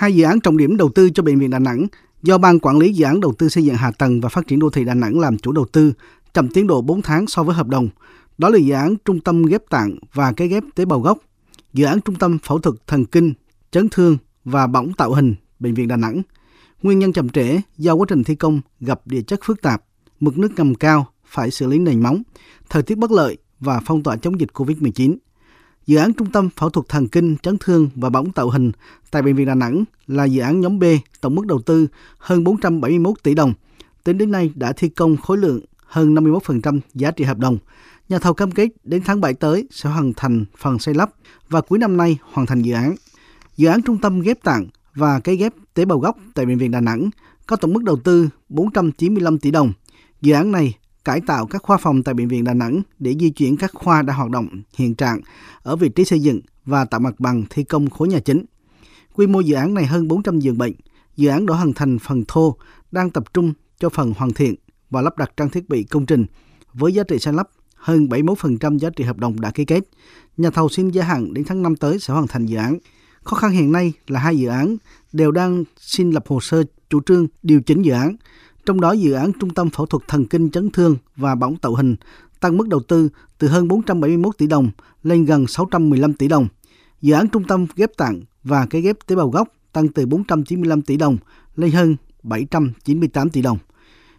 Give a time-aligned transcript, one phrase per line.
[0.00, 1.86] Hai dự án trọng điểm đầu tư cho bệnh viện Đà Nẵng
[2.22, 4.58] do Ban Quản lý Dự án Đầu tư xây dựng hạ tầng và phát triển
[4.58, 5.92] đô thị Đà Nẵng làm chủ đầu tư,
[6.34, 7.88] chậm tiến độ 4 tháng so với hợp đồng.
[8.38, 11.18] Đó là dự án trung tâm ghép tạng và cái ghép tế bào gốc,
[11.72, 13.32] dự án trung tâm phẫu thuật thần kinh,
[13.70, 16.22] chấn thương và bỏng tạo hình bệnh viện Đà Nẵng.
[16.82, 19.82] Nguyên nhân chậm trễ do quá trình thi công gặp địa chất phức tạp,
[20.20, 22.22] mực nước ngầm cao, phải xử lý nền móng,
[22.68, 25.16] thời tiết bất lợi và phong tỏa chống dịch COVID-19.
[25.86, 28.72] Dự án Trung tâm Phẫu thuật Thần kinh, Chấn thương và Bỏng tạo hình
[29.10, 30.84] tại Bệnh viện Đà Nẵng là dự án nhóm B,
[31.20, 31.86] tổng mức đầu tư
[32.18, 33.52] hơn 471 tỷ đồng.
[34.04, 37.58] Tính đến nay đã thi công khối lượng hơn 51% giá trị hợp đồng.
[38.08, 41.10] Nhà thầu cam kết đến tháng 7 tới sẽ hoàn thành phần xây lắp
[41.48, 42.94] và cuối năm nay hoàn thành dự án.
[43.56, 46.70] Dự án Trung tâm ghép tạng và cấy ghép tế bào gốc tại Bệnh viện
[46.70, 47.10] Đà Nẵng
[47.46, 49.72] có tổng mức đầu tư 495 tỷ đồng.
[50.20, 53.30] Dự án này cải tạo các khoa phòng tại Bệnh viện Đà Nẵng để di
[53.30, 55.20] chuyển các khoa đã hoạt động hiện trạng
[55.62, 58.44] ở vị trí xây dựng và tạo mặt bằng thi công khối nhà chính.
[59.14, 60.72] Quy mô dự án này hơn 400 giường bệnh.
[61.16, 62.56] Dự án đã hoàn thành phần thô,
[62.92, 64.54] đang tập trung cho phần hoàn thiện
[64.90, 66.26] và lắp đặt trang thiết bị công trình
[66.72, 69.80] với giá trị xây lắp hơn 71% giá trị hợp đồng đã ký kết.
[70.36, 72.78] Nhà thầu xin gia hạn đến tháng 5 tới sẽ hoàn thành dự án.
[73.22, 74.76] Khó khăn hiện nay là hai dự án
[75.12, 78.16] đều đang xin lập hồ sơ chủ trương điều chỉnh dự án.
[78.66, 81.74] Trong đó dự án Trung tâm Phẫu thuật Thần kinh Chấn thương và Bỏng tạo
[81.74, 81.96] hình
[82.40, 83.08] tăng mức đầu tư
[83.38, 84.70] từ hơn 471 tỷ đồng
[85.02, 86.48] lên gần 615 tỷ đồng.
[87.00, 90.82] Dự án Trung tâm ghép tạng và cái ghép tế bào gốc tăng từ 495
[90.82, 91.16] tỷ đồng
[91.56, 93.58] lên hơn 798 tỷ đồng.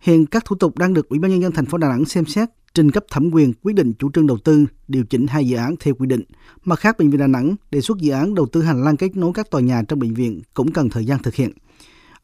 [0.00, 2.26] Hiện các thủ tục đang được Ủy ban nhân dân thành phố Đà Nẵng xem
[2.26, 5.56] xét trình cấp thẩm quyền quyết định chủ trương đầu tư điều chỉnh hai dự
[5.56, 6.22] án theo quy định.
[6.64, 9.16] Mặt khác, bệnh viện Đà Nẵng đề xuất dự án đầu tư hành lang kết
[9.16, 11.52] nối các tòa nhà trong bệnh viện cũng cần thời gian thực hiện.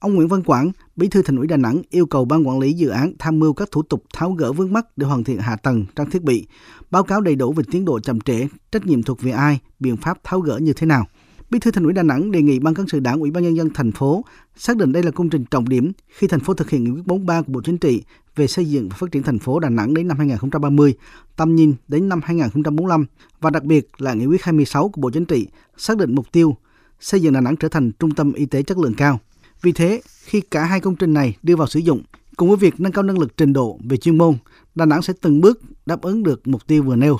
[0.02, 2.72] Ông Nguyễn Văn Quảng, Bí thư Thành ủy Đà Nẵng yêu cầu ban quản lý
[2.72, 5.56] dự án tham mưu các thủ tục tháo gỡ vướng mắc để hoàn thiện hạ
[5.56, 6.46] tầng, trang thiết bị,
[6.90, 9.96] báo cáo đầy đủ về tiến độ chậm trễ, trách nhiệm thuộc về ai, biện
[9.96, 11.06] pháp tháo gỡ như thế nào.
[11.50, 13.56] Bí thư Thành ủy Đà Nẵng đề nghị Ban cán sự Đảng Ủy ban nhân
[13.56, 14.24] dân thành phố
[14.56, 17.06] xác định đây là công trình trọng điểm khi thành phố thực hiện nghị quyết
[17.06, 18.02] 43 của Bộ Chính trị
[18.36, 20.94] về xây dựng và phát triển thành phố Đà Nẵng đến năm 2030,
[21.36, 23.06] tầm nhìn đến năm 2045
[23.40, 25.46] và đặc biệt là nghị quyết 26 của Bộ Chính trị
[25.76, 26.56] xác định mục tiêu
[27.00, 29.20] xây dựng Đà Nẵng trở thành trung tâm y tế chất lượng cao.
[29.62, 32.02] Vì thế, khi cả hai công trình này đưa vào sử dụng,
[32.36, 34.34] cùng với việc nâng cao năng lực trình độ về chuyên môn,
[34.74, 37.16] Đà Nẵng sẽ từng bước đáp ứng được mục tiêu vừa nêu.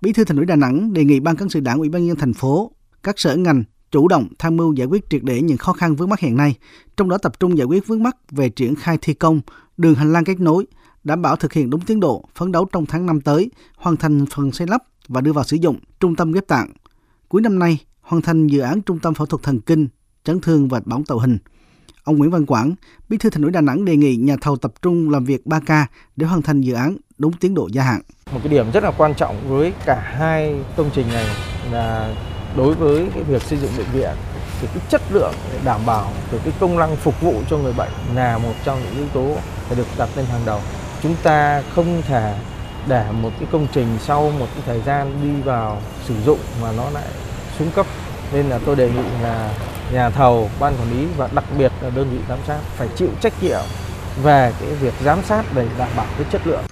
[0.00, 2.08] Bí thư Thành ủy Đà Nẵng đề nghị Ban cán sự Đảng Ủy ban nhân
[2.08, 2.70] dân thành phố,
[3.02, 6.08] các sở ngành chủ động tham mưu giải quyết triệt để những khó khăn vướng
[6.08, 6.54] mắc hiện nay,
[6.96, 9.40] trong đó tập trung giải quyết vướng mắc về triển khai thi công,
[9.76, 10.66] đường hành lang kết nối,
[11.04, 14.26] đảm bảo thực hiện đúng tiến độ, phấn đấu trong tháng năm tới, hoàn thành
[14.30, 16.70] phần xây lắp và đưa vào sử dụng trung tâm ghép tạng.
[17.28, 19.88] Cuối năm nay, hoàn thành dự án trung tâm phẫu thuật thần kinh,
[20.24, 21.38] chấn thương và bỏng tạo hình.
[22.06, 22.74] Ông Nguyễn Văn Quảng,
[23.08, 25.84] Bí thư Thành ủy Đà Nẵng đề nghị nhà thầu tập trung làm việc 3K
[26.16, 28.00] để hoàn thành dự án đúng tiến độ gia hạn.
[28.32, 31.26] Một cái điểm rất là quan trọng với cả hai công trình này
[31.72, 32.14] là
[32.56, 34.10] đối với cái việc xây dựng bệnh viện
[34.60, 37.72] thì cái chất lượng để đảm bảo từ cái công năng phục vụ cho người
[37.72, 39.36] bệnh là một trong những yếu tố
[39.68, 40.60] phải được đặt lên hàng đầu.
[41.02, 42.38] Chúng ta không thể
[42.88, 46.72] để một cái công trình sau một cái thời gian đi vào sử dụng mà
[46.76, 47.08] nó lại
[47.58, 47.86] xuống cấp
[48.32, 49.54] nên là tôi đề nghị là
[49.92, 53.08] nhà thầu, ban quản lý và đặc biệt là đơn vị giám sát phải chịu
[53.20, 53.60] trách nhiệm
[54.22, 56.64] về cái việc giám sát để đảm bảo cái chất lượng.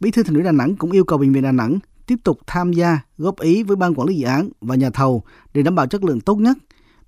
[0.00, 2.38] Bí thư Thành ủy Đà Nẵng cũng yêu cầu bệnh viện Đà Nẵng tiếp tục
[2.46, 5.22] tham gia góp ý với ban quản lý dự án và nhà thầu
[5.54, 6.58] để đảm bảo chất lượng tốt nhất.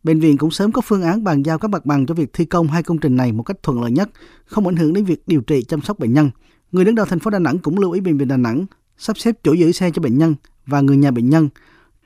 [0.02, 2.44] Bệnh viện cũng sớm có phương án bàn giao các mặt bằng cho việc thi
[2.44, 4.10] công hai công trình này một cách thuận lợi nhất,
[4.46, 6.30] không ảnh hưởng đến việc điều trị chăm sóc bệnh nhân.
[6.72, 8.66] Người đứng đầu thành phố Đà Nẵng cũng lưu ý bệnh viện Đà Nẵng
[8.98, 10.34] sắp xếp chỗ giữ xe cho bệnh nhân
[10.66, 11.48] và người nhà bệnh nhân,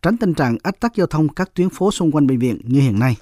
[0.03, 2.81] tránh tình trạng ách tắc giao thông các tuyến phố xung quanh bệnh viện như
[2.81, 3.17] hiện nay.